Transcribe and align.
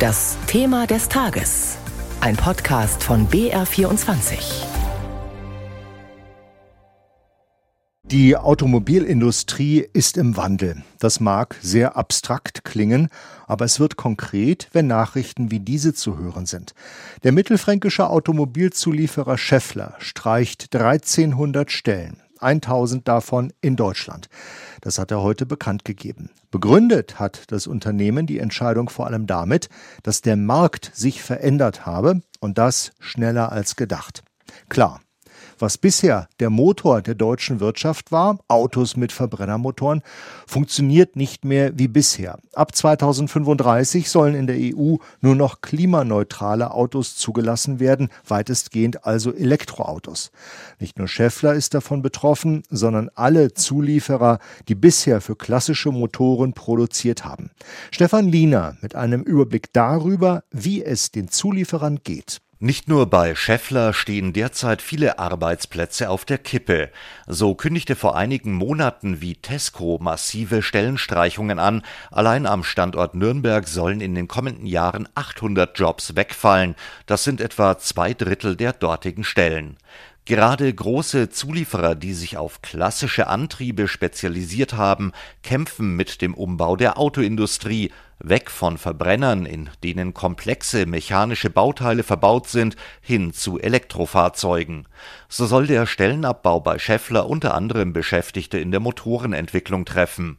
Das 0.00 0.38
Thema 0.46 0.86
des 0.86 1.10
Tages. 1.10 1.76
Ein 2.22 2.34
Podcast 2.34 3.04
von 3.04 3.28
BR24. 3.28 4.64
Die 8.04 8.34
Automobilindustrie 8.34 9.86
ist 9.92 10.16
im 10.16 10.38
Wandel. 10.38 10.82
Das 11.00 11.20
mag 11.20 11.54
sehr 11.60 11.98
abstrakt 11.98 12.64
klingen, 12.64 13.10
aber 13.46 13.66
es 13.66 13.78
wird 13.78 13.96
konkret, 13.96 14.70
wenn 14.72 14.86
Nachrichten 14.86 15.50
wie 15.50 15.60
diese 15.60 15.92
zu 15.92 16.16
hören 16.16 16.46
sind. 16.46 16.72
Der 17.22 17.32
mittelfränkische 17.32 18.08
Automobilzulieferer 18.08 19.36
Scheffler 19.36 19.96
streicht 19.98 20.74
1300 20.74 21.70
Stellen. 21.70 22.22
1000 22.42 23.06
davon 23.06 23.52
in 23.60 23.76
Deutschland. 23.76 24.28
Das 24.80 24.98
hat 24.98 25.10
er 25.10 25.22
heute 25.22 25.46
bekannt 25.46 25.84
gegeben. 25.84 26.30
Begründet 26.50 27.18
hat 27.18 27.52
das 27.52 27.66
Unternehmen 27.66 28.26
die 28.26 28.38
Entscheidung 28.38 28.88
vor 28.88 29.06
allem 29.06 29.26
damit, 29.26 29.68
dass 30.02 30.22
der 30.22 30.36
Markt 30.36 30.90
sich 30.94 31.22
verändert 31.22 31.86
habe 31.86 32.22
und 32.40 32.58
das 32.58 32.92
schneller 32.98 33.52
als 33.52 33.76
gedacht. 33.76 34.22
Klar, 34.68 35.00
was 35.60 35.78
bisher 35.78 36.28
der 36.40 36.50
Motor 36.50 37.02
der 37.02 37.14
deutschen 37.14 37.60
Wirtschaft 37.60 38.12
war, 38.12 38.38
Autos 38.48 38.96
mit 38.96 39.12
Verbrennermotoren, 39.12 40.02
funktioniert 40.46 41.16
nicht 41.16 41.44
mehr 41.44 41.78
wie 41.78 41.88
bisher. 41.88 42.38
Ab 42.54 42.74
2035 42.74 44.10
sollen 44.10 44.34
in 44.34 44.46
der 44.46 44.56
EU 44.56 44.96
nur 45.20 45.34
noch 45.34 45.60
klimaneutrale 45.60 46.72
Autos 46.72 47.16
zugelassen 47.16 47.80
werden, 47.80 48.08
weitestgehend 48.26 49.04
also 49.04 49.32
Elektroautos. 49.32 50.30
Nicht 50.78 50.98
nur 50.98 51.08
Schaeffler 51.08 51.54
ist 51.54 51.74
davon 51.74 52.02
betroffen, 52.02 52.62
sondern 52.70 53.10
alle 53.14 53.54
Zulieferer, 53.54 54.38
die 54.68 54.74
bisher 54.74 55.20
für 55.20 55.36
klassische 55.36 55.90
Motoren 55.90 56.52
produziert 56.52 57.24
haben. 57.24 57.50
Stefan 57.90 58.28
Liener 58.28 58.76
mit 58.80 58.94
einem 58.94 59.22
Überblick 59.22 59.72
darüber, 59.72 60.42
wie 60.50 60.82
es 60.82 61.10
den 61.10 61.28
Zulieferern 61.28 62.00
geht. 62.02 62.40
Nicht 62.62 62.88
nur 62.88 63.06
bei 63.06 63.34
Scheffler 63.34 63.94
stehen 63.94 64.34
derzeit 64.34 64.82
viele 64.82 65.18
Arbeitsplätze 65.18 66.10
auf 66.10 66.26
der 66.26 66.36
Kippe. 66.36 66.90
So 67.26 67.54
kündigte 67.54 67.96
vor 67.96 68.18
einigen 68.18 68.52
Monaten 68.52 69.22
wie 69.22 69.36
Tesco 69.36 69.96
massive 69.98 70.60
Stellenstreichungen 70.60 71.58
an. 71.58 71.80
Allein 72.10 72.44
am 72.44 72.62
Standort 72.62 73.14
Nürnberg 73.14 73.66
sollen 73.66 74.02
in 74.02 74.14
den 74.14 74.28
kommenden 74.28 74.66
Jahren 74.66 75.08
800 75.14 75.78
Jobs 75.78 76.16
wegfallen. 76.16 76.74
Das 77.06 77.24
sind 77.24 77.40
etwa 77.40 77.78
zwei 77.78 78.12
Drittel 78.12 78.56
der 78.56 78.74
dortigen 78.74 79.24
Stellen. 79.24 79.78
Gerade 80.26 80.72
große 80.72 81.30
Zulieferer, 81.30 81.94
die 81.94 82.12
sich 82.12 82.36
auf 82.36 82.62
klassische 82.62 83.26
Antriebe 83.26 83.88
spezialisiert 83.88 84.74
haben, 84.74 85.12
kämpfen 85.42 85.96
mit 85.96 86.20
dem 86.20 86.34
Umbau 86.34 86.76
der 86.76 86.98
Autoindustrie, 86.98 87.90
weg 88.18 88.50
von 88.50 88.76
Verbrennern, 88.76 89.46
in 89.46 89.70
denen 89.82 90.12
komplexe 90.12 90.84
mechanische 90.84 91.48
Bauteile 91.48 92.02
verbaut 92.02 92.48
sind, 92.48 92.76
hin 93.00 93.32
zu 93.32 93.58
Elektrofahrzeugen. 93.58 94.86
So 95.28 95.46
soll 95.46 95.66
der 95.66 95.86
Stellenabbau 95.86 96.60
bei 96.60 96.78
Schaeffler 96.78 97.28
unter 97.28 97.54
anderem 97.54 97.92
Beschäftigte 97.94 98.58
in 98.58 98.70
der 98.70 98.80
Motorenentwicklung 98.80 99.86
treffen 99.86 100.38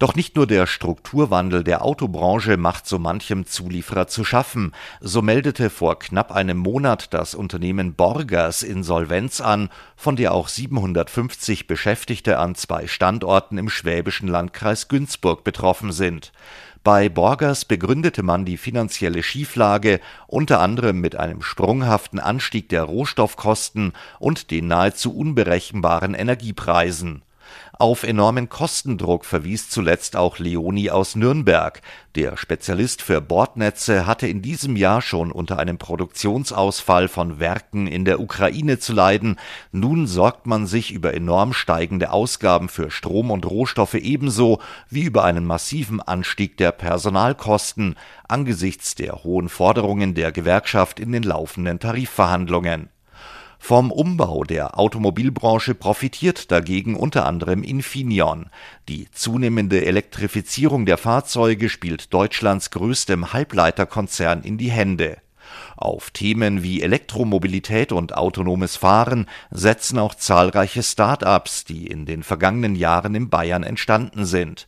doch 0.00 0.16
nicht 0.16 0.34
nur 0.34 0.46
der 0.48 0.66
Strukturwandel 0.66 1.62
der 1.62 1.84
Autobranche 1.84 2.56
macht 2.56 2.86
so 2.86 2.98
manchem 2.98 3.46
Zulieferer 3.46 4.08
zu 4.08 4.24
schaffen. 4.24 4.72
So 5.00 5.22
meldete 5.22 5.70
vor 5.70 6.00
knapp 6.00 6.32
einem 6.32 6.58
Monat 6.58 7.14
das 7.14 7.34
Unternehmen 7.34 7.94
Borgers 7.94 8.64
Insolvenz 8.64 9.40
an, 9.40 9.68
von 9.94 10.16
der 10.16 10.34
auch 10.34 10.48
750 10.48 11.68
Beschäftigte 11.68 12.38
an 12.38 12.56
zwei 12.56 12.88
Standorten 12.88 13.56
im 13.56 13.68
schwäbischen 13.68 14.26
Landkreis 14.26 14.88
Günzburg 14.88 15.44
betroffen 15.44 15.92
sind. 15.92 16.32
Bei 16.82 17.08
Borgers 17.08 17.64
begründete 17.64 18.22
man 18.22 18.44
die 18.44 18.58
finanzielle 18.58 19.22
Schieflage 19.22 20.00
unter 20.26 20.60
anderem 20.60 21.00
mit 21.00 21.16
einem 21.16 21.40
sprunghaften 21.40 22.18
Anstieg 22.18 22.68
der 22.68 22.82
Rohstoffkosten 22.82 23.92
und 24.18 24.50
den 24.50 24.66
nahezu 24.66 25.16
unberechenbaren 25.16 26.14
Energiepreisen 26.14 27.22
auf 27.72 28.04
enormen 28.04 28.48
Kostendruck 28.48 29.24
verwies 29.24 29.68
zuletzt 29.68 30.16
auch 30.16 30.38
Leoni 30.38 30.90
aus 30.90 31.16
Nürnberg. 31.16 31.80
Der 32.14 32.36
Spezialist 32.36 33.02
für 33.02 33.20
Bordnetze 33.20 34.06
hatte 34.06 34.28
in 34.28 34.40
diesem 34.40 34.76
Jahr 34.76 35.02
schon 35.02 35.32
unter 35.32 35.58
einem 35.58 35.78
Produktionsausfall 35.78 37.08
von 37.08 37.40
Werken 37.40 37.86
in 37.86 38.04
der 38.04 38.20
Ukraine 38.20 38.78
zu 38.78 38.92
leiden. 38.92 39.36
Nun 39.72 40.06
sorgt 40.06 40.46
man 40.46 40.66
sich 40.66 40.92
über 40.92 41.14
enorm 41.14 41.52
steigende 41.52 42.10
Ausgaben 42.10 42.68
für 42.68 42.90
Strom 42.90 43.30
und 43.30 43.44
Rohstoffe 43.44 43.94
ebenso 43.94 44.60
wie 44.88 45.02
über 45.02 45.24
einen 45.24 45.44
massiven 45.44 46.00
Anstieg 46.00 46.56
der 46.56 46.70
Personalkosten 46.70 47.96
angesichts 48.28 48.94
der 48.94 49.24
hohen 49.24 49.48
Forderungen 49.48 50.14
der 50.14 50.32
Gewerkschaft 50.32 51.00
in 51.00 51.12
den 51.12 51.24
laufenden 51.24 51.80
Tarifverhandlungen 51.80 52.88
vom 53.64 53.90
Umbau 53.90 54.44
der 54.44 54.78
Automobilbranche 54.78 55.74
profitiert 55.74 56.52
dagegen 56.52 56.96
unter 56.96 57.24
anderem 57.24 57.62
Infineon. 57.62 58.50
Die 58.90 59.10
zunehmende 59.10 59.86
Elektrifizierung 59.86 60.84
der 60.84 60.98
Fahrzeuge 60.98 61.70
spielt 61.70 62.12
Deutschlands 62.12 62.70
größtem 62.72 63.32
Halbleiterkonzern 63.32 64.42
in 64.42 64.58
die 64.58 64.70
Hände. 64.70 65.16
Auf 65.78 66.10
Themen 66.10 66.62
wie 66.62 66.82
Elektromobilität 66.82 67.90
und 67.90 68.14
autonomes 68.14 68.76
Fahren 68.76 69.30
setzen 69.50 69.98
auch 69.98 70.14
zahlreiche 70.14 70.82
Start-ups, 70.82 71.64
die 71.64 71.86
in 71.86 72.04
den 72.04 72.22
vergangenen 72.22 72.74
Jahren 72.74 73.14
in 73.14 73.30
Bayern 73.30 73.62
entstanden 73.62 74.26
sind 74.26 74.66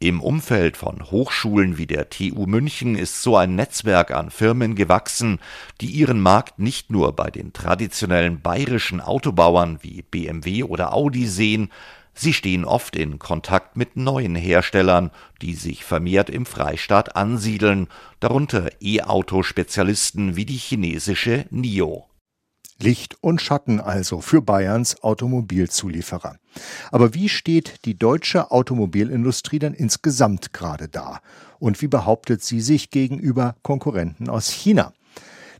im 0.00 0.20
Umfeld 0.20 0.76
von 0.76 1.10
Hochschulen 1.10 1.76
wie 1.76 1.86
der 1.86 2.08
TU 2.08 2.46
München 2.46 2.94
ist 2.94 3.22
so 3.22 3.36
ein 3.36 3.56
Netzwerk 3.56 4.12
an 4.12 4.30
Firmen 4.30 4.76
gewachsen, 4.76 5.40
die 5.80 5.90
ihren 5.90 6.20
Markt 6.20 6.58
nicht 6.60 6.90
nur 6.90 7.14
bei 7.16 7.30
den 7.30 7.52
traditionellen 7.52 8.40
bayerischen 8.40 9.00
Autobauern 9.00 9.78
wie 9.82 10.02
BMW 10.02 10.62
oder 10.62 10.92
Audi 10.92 11.26
sehen, 11.26 11.70
sie 12.14 12.32
stehen 12.32 12.64
oft 12.64 12.94
in 12.94 13.18
Kontakt 13.18 13.76
mit 13.76 13.96
neuen 13.96 14.36
Herstellern, 14.36 15.10
die 15.42 15.54
sich 15.54 15.84
vermehrt 15.84 16.30
im 16.30 16.46
Freistaat 16.46 17.16
ansiedeln, 17.16 17.88
darunter 18.20 18.70
E-Auto-Spezialisten 18.80 20.36
wie 20.36 20.44
die 20.44 20.56
chinesische 20.56 21.46
NIO. 21.50 22.07
Licht 22.80 23.16
und 23.20 23.42
Schatten 23.42 23.80
also 23.80 24.20
für 24.20 24.40
Bayerns 24.40 25.02
Automobilzulieferer. 25.02 26.36
Aber 26.92 27.12
wie 27.12 27.28
steht 27.28 27.84
die 27.84 27.98
deutsche 27.98 28.52
Automobilindustrie 28.52 29.58
denn 29.58 29.74
insgesamt 29.74 30.52
gerade 30.52 30.88
da? 30.88 31.20
Und 31.58 31.82
wie 31.82 31.88
behauptet 31.88 32.42
sie 32.42 32.60
sich 32.60 32.90
gegenüber 32.90 33.56
Konkurrenten 33.62 34.28
aus 34.28 34.48
China? 34.50 34.92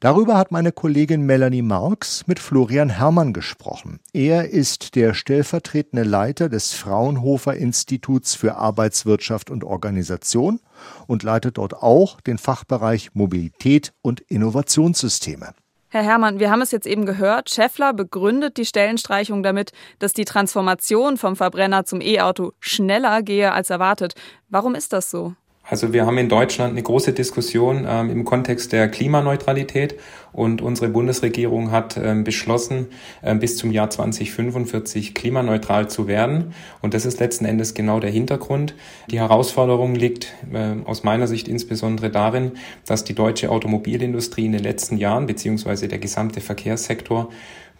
Darüber 0.01 0.37
hat 0.37 0.53
meine 0.53 0.71
Kollegin 0.71 1.23
Melanie 1.23 1.63
Marx 1.63 2.25
mit 2.29 2.39
Florian 2.39 2.89
Herrmann 2.89 3.33
gesprochen. 3.33 3.99
Er 4.13 4.51
ist 4.51 4.95
der 4.95 5.13
stellvertretende 5.13 6.05
Leiter 6.05 6.49
des 6.49 6.73
Fraunhofer 6.73 7.57
Instituts 7.57 8.37
für 8.37 8.55
Arbeitswirtschaft 8.55 9.51
und 9.51 9.65
Organisation 9.65 10.61
und 11.09 11.25
leitet 11.25 11.59
dort 11.59 11.75
auch 11.75 12.21
den 12.21 12.39
Fachbereich 12.39 13.11
Mobilität 13.15 13.93
und 14.01 14.21
Innovationssysteme. 14.21 15.53
Herr 15.91 16.03
Herrmann, 16.03 16.39
wir 16.39 16.51
haben 16.51 16.61
es 16.61 16.71
jetzt 16.71 16.87
eben 16.87 17.07
gehört. 17.07 17.49
Scheffler 17.49 17.95
begründet 17.95 18.59
die 18.59 18.67
Stellenstreichung 18.67 19.43
damit, 19.43 19.73
dass 19.99 20.13
die 20.13 20.27
Transformation 20.27 21.17
vom 21.17 21.35
Verbrenner 21.35 21.87
zum 21.87 22.03
E-Auto 22.03 22.53
schneller 22.61 23.23
gehe 23.23 23.53
als 23.53 23.71
erwartet. 23.71 24.13
Warum 24.51 24.75
ist 24.75 24.93
das 24.93 25.11
so? 25.11 25.35
Also 25.71 25.93
wir 25.93 26.07
haben 26.07 26.17
in 26.17 26.31
Deutschland 26.31 26.73
eine 26.73 26.83
große 26.83 27.13
Diskussion 27.13 27.87
ähm, 27.87 28.09
im 28.09 28.25
Kontext 28.25 28.73
der 28.73 28.89
Klimaneutralität 28.89 29.97
und 30.33 30.63
unsere 30.63 30.89
Bundesregierung 30.89 31.71
hat 31.71 31.99
ähm, 32.03 32.25
beschlossen, 32.25 32.87
ähm, 33.23 33.39
bis 33.39 33.59
zum 33.59 33.71
Jahr 33.71 33.91
2045 33.91 35.15
klimaneutral 35.15 35.91
zu 35.91 36.07
werden. 36.07 36.55
Und 36.81 36.95
das 36.95 37.05
ist 37.05 37.21
letzten 37.21 37.45
Endes 37.45 37.75
genau 37.75 38.01
der 38.01 38.11
Hintergrund. 38.11 38.75
Die 39.11 39.19
Herausforderung 39.19 39.95
liegt 39.95 40.33
äh, 40.51 40.77
aus 40.87 41.05
meiner 41.05 41.27
Sicht 41.27 41.49
insbesondere 41.49 42.09
darin, 42.09 42.53
dass 42.87 43.05
die 43.05 43.15
deutsche 43.15 43.51
Automobilindustrie 43.51 44.47
in 44.47 44.53
den 44.53 44.63
letzten 44.63 44.97
Jahren 44.97 45.27
beziehungsweise 45.27 45.87
der 45.87 45.99
gesamte 45.99 46.41
Verkehrssektor 46.41 47.29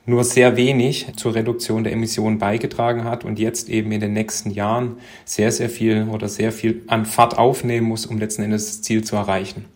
nur 0.09 0.25
sehr 0.25 0.57
wenig 0.57 1.07
zur 1.17 1.35
Reduktion 1.35 1.85
der 1.85 1.93
Emissionen 1.93 2.39
beigetragen 2.39 3.05
hat 3.05 3.25
und 3.25 3.39
jetzt 3.39 3.69
eben 3.69 3.93
in 3.93 4.01
den 4.01 4.13
nächsten 4.13 4.51
Jahren 4.51 4.97
sehr, 5.25 5.53
sehr 5.53 5.69
viel 5.69 6.09
oder 6.11 6.29
sehr 6.29 6.51
viel 6.51 6.83
an 6.87 7.05
Fahrt 7.05 7.39
aufnehmen 7.39 7.87
muss, 7.87 8.07
um 8.07 8.19
letzten 8.19 8.43
Endes 8.43 8.67
das 8.67 8.83
Ziel 8.83 9.05
zu 9.05 9.17
erreichen. 9.17 9.67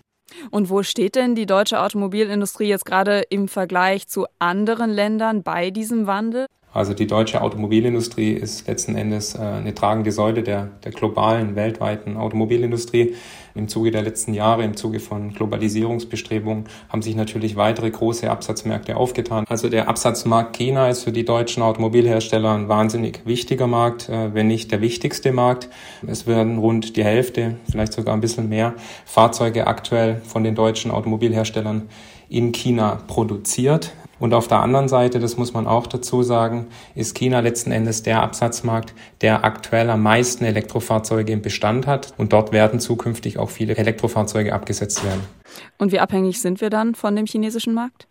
Und 0.51 0.71
wo 0.71 0.83
steht 0.83 1.15
denn 1.15 1.35
die 1.35 1.47
deutsche 1.47 1.81
Automobilindustrie 1.81 2.69
jetzt 2.69 2.87
gerade 2.87 3.23
im 3.29 3.49
Vergleich 3.49 4.09
zu 4.09 4.27
anderen 4.39 4.91
Ländern 4.91 5.43
bei 5.43 5.71
diesem 5.71 6.07
Wandel? 6.07 6.47
Also 6.75 6.95
die 6.95 7.07
deutsche 7.07 7.43
Automobilindustrie 7.43 8.33
ist 8.33 8.67
letzten 8.67 8.97
Endes 8.97 9.35
äh, 9.35 9.41
eine 9.41 9.75
tragende 9.75 10.11
Säule 10.11 10.43
der, 10.43 10.71
der 10.85 10.93
globalen, 10.93 11.55
weltweiten 11.55 12.17
Automobilindustrie. 12.17 13.15
Im 13.55 13.69
Zuge 13.69 13.91
der 13.91 14.03
letzten 14.03 14.35
Jahre, 14.35 14.65
im 14.65 14.77
Zuge 14.77 15.01
von 15.01 15.35
Globalisierungsbestrebungen, 15.35 16.65
haben 16.89 17.03
sich 17.03 17.17
natürlich 17.17 17.57
weitere 17.57 17.91
große 17.91 18.31
Absatzmärkte 18.31 18.97
aufgetan. 18.97 19.45
Also 19.49 19.69
der 19.69 19.89
Absatzmarkt 19.89 20.57
China 20.57 20.89
ist 20.89 21.05
für 21.05 21.13
die 21.13 21.25
deutschen 21.25 21.63
Automobilhersteller 21.63 22.53
ein 22.55 22.69
wahnsinnig 22.69 23.21
wichtiger 23.25 23.67
Markt, 23.67 24.09
äh, 24.09 24.35
wenn 24.35 24.47
nicht 24.47 24.73
der 24.73 24.81
wichtigste 24.81 25.33
Markt. 25.33 25.69
Es 26.07 26.27
werden 26.27 26.59
rund 26.59 26.97
die 26.97 27.05
Hälfte, 27.05 27.57
vielleicht 27.71 27.93
sogar 27.93 28.15
ein 28.15 28.21
bisschen 28.21 28.49
mehr 28.49 28.75
Fahrzeuge 29.05 29.67
aktuell 29.67 30.21
von 30.25 30.45
den 30.45 30.55
deutschen 30.55 30.91
Automobilherstellern 30.91 31.89
in 32.29 32.53
China 32.53 33.03
produziert. 33.07 33.93
Und 34.23 34.35
auf 34.35 34.47
der 34.47 34.61
anderen 34.61 34.87
Seite, 34.87 35.19
das 35.19 35.37
muss 35.37 35.53
man 35.53 35.67
auch 35.67 35.89
dazu 35.89 36.23
sagen, 36.23 36.69
ist 36.95 37.17
China 37.17 37.41
letzten 37.41 37.73
Endes 37.73 38.05
der 38.05 38.23
Absatzmarkt, 38.23 38.95
der 39.21 39.45
aktuell 39.45 39.91
am 39.91 40.05
meisten 40.05 40.45
Elektrofahrzeuge 40.45 41.33
im 41.33 41.43
Bestand 41.43 41.89
hat. 41.89 42.15
Und 42.19 42.33
dort 42.33 42.53
werden 42.53 42.79
zukünftig 42.79 43.39
auch 43.43 43.51
viele 43.51 43.77
Elektrofahrzeuge 43.77 44.53
abgesetzt 44.53 45.05
werden. 45.05 45.21
Und 45.79 45.93
wie 45.93 45.99
abhängig 45.99 46.41
sind 46.41 46.61
wir 46.61 46.71
dann 46.71 46.95
von 46.95 47.15
dem 47.17 47.27
chinesischen 47.27 47.75
Markt? 47.75 48.07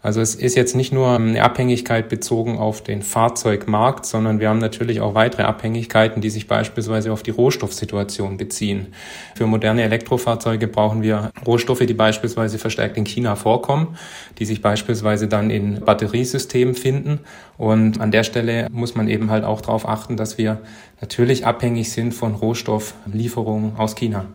Also 0.00 0.20
es 0.20 0.36
ist 0.36 0.54
jetzt 0.54 0.76
nicht 0.76 0.92
nur 0.92 1.16
eine 1.16 1.42
Abhängigkeit 1.42 2.08
bezogen 2.08 2.56
auf 2.56 2.82
den 2.82 3.02
Fahrzeugmarkt, 3.02 4.06
sondern 4.06 4.38
wir 4.38 4.48
haben 4.48 4.60
natürlich 4.60 5.00
auch 5.00 5.14
weitere 5.14 5.42
Abhängigkeiten, 5.42 6.22
die 6.22 6.30
sich 6.30 6.46
beispielsweise 6.46 7.12
auf 7.12 7.24
die 7.24 7.32
Rohstoffsituation 7.32 8.36
beziehen. 8.36 8.94
Für 9.34 9.46
moderne 9.46 9.82
Elektrofahrzeuge 9.82 10.68
brauchen 10.68 11.02
wir 11.02 11.32
Rohstoffe, 11.44 11.84
die 11.84 11.94
beispielsweise 11.94 12.58
verstärkt 12.58 12.96
in 12.96 13.04
China 13.04 13.34
vorkommen, 13.34 13.98
die 14.38 14.44
sich 14.44 14.62
beispielsweise 14.62 15.26
dann 15.26 15.50
in 15.50 15.80
Batteriesystemen 15.80 16.76
finden. 16.76 17.20
Und 17.56 18.00
an 18.00 18.12
der 18.12 18.22
Stelle 18.22 18.68
muss 18.70 18.94
man 18.94 19.08
eben 19.08 19.30
halt 19.30 19.42
auch 19.42 19.60
darauf 19.60 19.88
achten, 19.88 20.16
dass 20.16 20.38
wir 20.38 20.60
natürlich 21.00 21.44
abhängig 21.44 21.90
sind 21.90 22.14
von 22.14 22.36
Rohstofflieferungen 22.36 23.76
aus 23.76 23.96
China. 23.96 24.26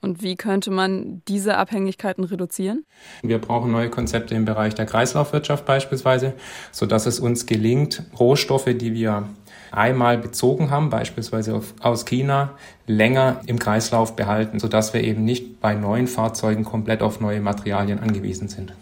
Und 0.00 0.22
wie 0.22 0.36
könnte 0.36 0.70
man 0.70 1.22
diese 1.28 1.56
Abhängigkeiten 1.56 2.24
reduzieren? 2.24 2.84
Wir 3.22 3.38
brauchen 3.38 3.72
neue 3.72 3.90
Konzepte 3.90 4.34
im 4.34 4.44
Bereich 4.44 4.74
der 4.74 4.86
Kreislaufwirtschaft 4.86 5.64
beispielsweise, 5.64 6.34
sodass 6.70 7.06
es 7.06 7.20
uns 7.20 7.46
gelingt, 7.46 8.02
Rohstoffe, 8.18 8.68
die 8.74 8.94
wir 8.94 9.28
einmal 9.70 10.18
bezogen 10.18 10.70
haben, 10.70 10.90
beispielsweise 10.90 11.60
aus 11.80 12.04
China, 12.04 12.50
länger 12.86 13.40
im 13.46 13.58
Kreislauf 13.58 14.14
behalten, 14.16 14.60
sodass 14.60 14.92
wir 14.92 15.02
eben 15.02 15.24
nicht 15.24 15.60
bei 15.60 15.74
neuen 15.74 16.06
Fahrzeugen 16.06 16.64
komplett 16.64 17.02
auf 17.02 17.20
neue 17.20 17.40
Materialien 17.40 17.98
angewiesen 17.98 18.48
sind. 18.48 18.74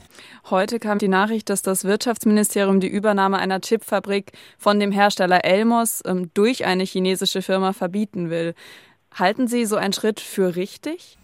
Heute 0.48 0.81
kam 0.81 0.98
die 0.98 1.08
Nachricht, 1.08 1.48
dass 1.48 1.62
das 1.62 1.84
Wirtschaftsministerium 1.84 2.81
die 2.81 2.88
Übernahme 2.88 3.38
einer 3.38 3.60
Chipfabrik 3.60 4.32
von 4.58 4.81
dem 4.81 4.90
Hersteller 4.90 5.44
Elmos 5.44 6.02
ähm, 6.04 6.31
durch 6.34 6.64
eine 6.64 6.84
chinesische 6.84 7.42
Firma 7.42 7.72
verbieten 7.72 8.31
will. 8.31 8.54
Halten 9.15 9.49
Sie 9.49 9.67
so 9.67 9.77
einen 9.77 9.93
Schritt 9.93 10.21
für 10.21 10.57
richtig? 10.57 11.19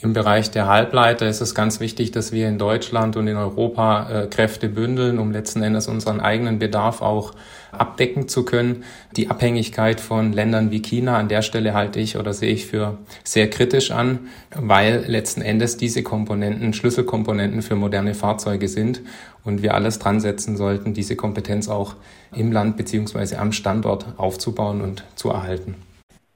Im 0.00 0.12
Bereich 0.12 0.50
der 0.50 0.66
Halbleiter 0.68 1.28
ist 1.28 1.40
es 1.40 1.54
ganz 1.54 1.80
wichtig, 1.80 2.12
dass 2.12 2.30
wir 2.30 2.48
in 2.48 2.58
Deutschland 2.58 3.16
und 3.16 3.26
in 3.26 3.36
Europa 3.36 4.10
äh, 4.10 4.26
Kräfte 4.26 4.68
bündeln, 4.68 5.18
um 5.18 5.32
letzten 5.32 5.62
Endes 5.62 5.88
unseren 5.88 6.20
eigenen 6.20 6.58
Bedarf 6.58 7.02
auch 7.02 7.32
abdecken 7.72 8.28
zu 8.28 8.44
können. 8.44 8.84
Die 9.16 9.30
Abhängigkeit 9.30 10.00
von 10.00 10.32
Ländern 10.32 10.70
wie 10.70 10.82
China 10.82 11.18
an 11.18 11.28
der 11.28 11.42
Stelle 11.42 11.74
halte 11.74 11.98
ich 11.98 12.16
oder 12.16 12.32
sehe 12.32 12.52
ich 12.52 12.66
für 12.66 12.98
sehr 13.24 13.48
kritisch 13.48 13.90
an, 13.90 14.28
weil 14.54 15.04
letzten 15.06 15.42
Endes 15.42 15.76
diese 15.76 16.02
Komponenten 16.02 16.72
Schlüsselkomponenten 16.72 17.62
für 17.62 17.76
moderne 17.76 18.14
Fahrzeuge 18.14 18.68
sind 18.68 19.00
und 19.44 19.62
wir 19.62 19.74
alles 19.74 19.98
dran 19.98 20.20
setzen 20.20 20.56
sollten, 20.56 20.94
diese 20.94 21.16
Kompetenz 21.16 21.68
auch 21.68 21.94
im 22.34 22.52
Land 22.52 22.76
beziehungsweise 22.76 23.38
am 23.38 23.52
Standort 23.52 24.06
aufzubauen 24.16 24.80
und 24.80 25.04
zu 25.16 25.30
erhalten. 25.30 25.74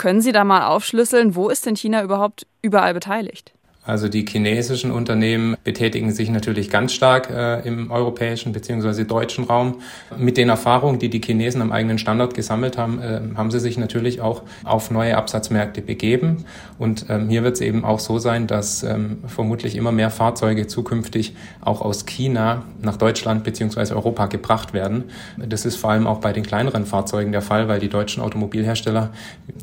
Können 0.00 0.22
Sie 0.22 0.32
da 0.32 0.44
mal 0.44 0.66
aufschlüsseln, 0.66 1.34
wo 1.34 1.50
ist 1.50 1.66
denn 1.66 1.76
China 1.76 2.02
überhaupt 2.02 2.46
überall 2.62 2.94
beteiligt? 2.94 3.52
Also 3.90 4.08
die 4.08 4.24
chinesischen 4.24 4.92
Unternehmen 4.92 5.56
betätigen 5.64 6.12
sich 6.12 6.30
natürlich 6.30 6.70
ganz 6.70 6.92
stark 6.92 7.28
äh, 7.28 7.66
im 7.66 7.90
europäischen 7.90 8.52
bzw. 8.52 9.02
deutschen 9.02 9.42
Raum. 9.42 9.80
Mit 10.16 10.36
den 10.36 10.48
Erfahrungen, 10.48 11.00
die 11.00 11.10
die 11.10 11.20
Chinesen 11.20 11.60
am 11.60 11.72
eigenen 11.72 11.98
Standort 11.98 12.34
gesammelt 12.34 12.78
haben, 12.78 13.02
äh, 13.02 13.20
haben 13.36 13.50
sie 13.50 13.58
sich 13.58 13.78
natürlich 13.78 14.20
auch 14.20 14.42
auf 14.62 14.92
neue 14.92 15.16
Absatzmärkte 15.16 15.82
begeben. 15.82 16.44
Und 16.78 17.06
ähm, 17.08 17.28
hier 17.28 17.42
wird 17.42 17.56
es 17.56 17.60
eben 17.62 17.84
auch 17.84 17.98
so 17.98 18.20
sein, 18.20 18.46
dass 18.46 18.84
ähm, 18.84 19.24
vermutlich 19.26 19.74
immer 19.74 19.90
mehr 19.90 20.10
Fahrzeuge 20.10 20.68
zukünftig 20.68 21.34
auch 21.60 21.80
aus 21.80 22.06
China 22.06 22.62
nach 22.80 22.96
Deutschland 22.96 23.42
bzw. 23.42 23.92
Europa 23.94 24.26
gebracht 24.26 24.72
werden. 24.72 25.06
Das 25.36 25.66
ist 25.66 25.74
vor 25.74 25.90
allem 25.90 26.06
auch 26.06 26.20
bei 26.20 26.32
den 26.32 26.44
kleineren 26.44 26.86
Fahrzeugen 26.86 27.32
der 27.32 27.42
Fall, 27.42 27.66
weil 27.66 27.80
die 27.80 27.88
deutschen 27.88 28.22
Automobilhersteller 28.22 29.10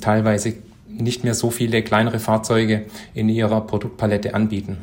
teilweise 0.01 0.56
nicht 0.88 1.24
mehr 1.24 1.34
so 1.34 1.50
viele 1.50 1.84
kleinere 1.84 2.19
Fahrzeuge 2.19 2.86
in 3.13 3.30
ihrer 3.30 3.62
Produktpalette 3.62 4.34
anbieten. 4.34 4.78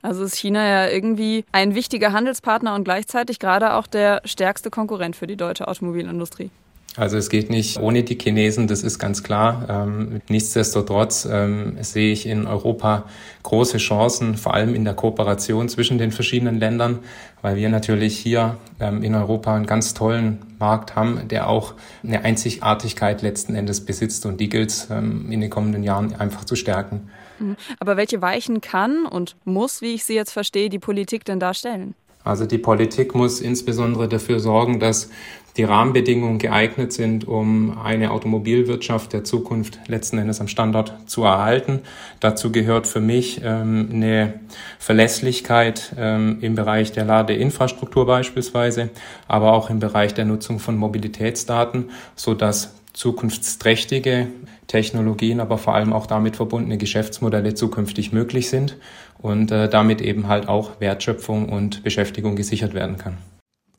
Also 0.00 0.24
ist 0.24 0.36
China 0.36 0.66
ja 0.66 0.88
irgendwie 0.88 1.44
ein 1.52 1.74
wichtiger 1.74 2.12
Handelspartner 2.12 2.74
und 2.74 2.84
gleichzeitig 2.84 3.38
gerade 3.38 3.74
auch 3.74 3.86
der 3.86 4.22
stärkste 4.24 4.70
Konkurrent 4.70 5.14
für 5.14 5.26
die 5.26 5.36
deutsche 5.36 5.68
Automobilindustrie. 5.68 6.50
Also 6.96 7.16
es 7.16 7.30
geht 7.30 7.48
nicht 7.48 7.78
ohne 7.80 8.02
die 8.02 8.18
Chinesen, 8.18 8.66
das 8.66 8.82
ist 8.82 8.98
ganz 8.98 9.22
klar. 9.22 9.66
Ähm, 9.68 10.20
nichtsdestotrotz 10.28 11.26
ähm, 11.30 11.78
sehe 11.80 12.12
ich 12.12 12.26
in 12.26 12.46
Europa 12.46 13.04
große 13.42 13.78
Chancen, 13.78 14.36
vor 14.36 14.52
allem 14.52 14.74
in 14.74 14.84
der 14.84 14.92
Kooperation 14.92 15.70
zwischen 15.70 15.96
den 15.96 16.12
verschiedenen 16.12 16.58
Ländern, 16.58 16.98
weil 17.40 17.56
wir 17.56 17.70
natürlich 17.70 18.18
hier 18.18 18.58
ähm, 18.78 19.02
in 19.02 19.14
Europa 19.14 19.54
einen 19.54 19.64
ganz 19.64 19.94
tollen 19.94 20.40
Markt 20.58 20.94
haben, 20.94 21.28
der 21.28 21.48
auch 21.48 21.74
eine 22.04 22.24
Einzigartigkeit 22.24 23.22
letzten 23.22 23.54
Endes 23.54 23.84
besitzt 23.84 24.26
und 24.26 24.38
die 24.38 24.50
gilt 24.50 24.68
es 24.68 24.88
in 24.90 25.40
den 25.40 25.50
kommenden 25.50 25.82
Jahren 25.82 26.14
einfach 26.14 26.44
zu 26.44 26.56
stärken. 26.56 27.08
Mhm. 27.38 27.56
Aber 27.80 27.96
welche 27.96 28.22
Weichen 28.22 28.60
kann 28.60 29.06
und 29.06 29.36
muss, 29.44 29.80
wie 29.80 29.94
ich 29.94 30.04
sie 30.04 30.14
jetzt 30.14 30.32
verstehe, 30.32 30.68
die 30.68 30.78
Politik 30.78 31.24
denn 31.24 31.40
darstellen? 31.40 31.94
Also 32.24 32.46
die 32.46 32.58
Politik 32.58 33.14
muss 33.14 33.40
insbesondere 33.40 34.08
dafür 34.08 34.40
sorgen, 34.40 34.80
dass 34.80 35.10
die 35.56 35.64
Rahmenbedingungen 35.64 36.38
geeignet 36.38 36.92
sind, 36.92 37.28
um 37.28 37.78
eine 37.78 38.10
Automobilwirtschaft 38.10 39.12
der 39.12 39.22
Zukunft 39.24 39.80
letzten 39.86 40.18
Endes 40.18 40.40
am 40.40 40.48
Standort 40.48 40.94
zu 41.06 41.24
erhalten. 41.24 41.80
Dazu 42.20 42.50
gehört 42.52 42.86
für 42.86 43.00
mich 43.00 43.42
ähm, 43.44 43.90
eine 43.92 44.40
Verlässlichkeit 44.78 45.94
ähm, 45.98 46.38
im 46.40 46.54
Bereich 46.54 46.92
der 46.92 47.04
Ladeinfrastruktur 47.04 48.06
beispielsweise, 48.06 48.88
aber 49.28 49.52
auch 49.52 49.68
im 49.68 49.78
Bereich 49.78 50.14
der 50.14 50.24
Nutzung 50.24 50.58
von 50.58 50.76
Mobilitätsdaten, 50.76 51.90
so 52.16 52.32
dass 52.32 52.74
zukunftsträchtige 52.92 54.28
Technologien, 54.66 55.40
aber 55.40 55.58
vor 55.58 55.74
allem 55.74 55.92
auch 55.92 56.06
damit 56.06 56.36
verbundene 56.36 56.78
Geschäftsmodelle 56.78 57.54
zukünftig 57.54 58.12
möglich 58.12 58.48
sind 58.48 58.76
und 59.18 59.50
äh, 59.50 59.68
damit 59.68 60.00
eben 60.00 60.28
halt 60.28 60.48
auch 60.48 60.80
Wertschöpfung 60.80 61.48
und 61.48 61.82
Beschäftigung 61.82 62.36
gesichert 62.36 62.74
werden 62.74 62.98
kann. 62.98 63.16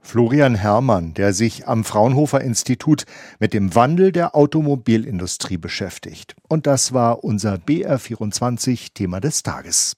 Florian 0.06 0.56
Herrmann, 0.56 1.14
der 1.14 1.34
sich 1.34 1.68
am 1.68 1.86
Fraunhofer 1.86 2.42
Institut 2.42 3.06
mit 3.40 3.54
dem 3.54 3.74
Wandel 3.74 4.12
der 4.12 4.36
Automobilindustrie 4.36 5.58
beschäftigt. 5.58 6.36
Und 6.50 6.68
das 6.68 6.94
war 6.94 7.24
unser 7.24 7.56
BR24 7.56 8.90
Thema 8.94 9.22
des 9.22 9.44
Tages. 9.44 9.96